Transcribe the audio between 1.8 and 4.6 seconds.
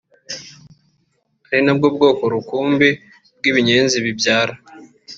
bwoko rukumbi bw’ibinyenzi bibyara